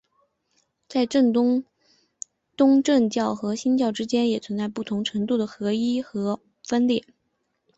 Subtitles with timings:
[0.87, 1.63] 在东
[2.81, 6.03] 正教和新教之间也存在不同程度的合一与
[6.63, 7.05] 分裂。